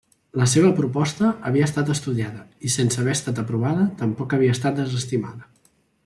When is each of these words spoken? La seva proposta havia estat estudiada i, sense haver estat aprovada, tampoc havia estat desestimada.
La 0.41 0.45
seva 0.51 0.69
proposta 0.77 1.27
havia 1.49 1.67
estat 1.69 1.91
estudiada 1.95 2.41
i, 2.45 2.71
sense 2.79 3.01
haver 3.03 3.13
estat 3.17 3.41
aprovada, 3.45 3.85
tampoc 4.03 4.33
havia 4.39 4.55
estat 4.59 4.81
desestimada. 4.85 5.47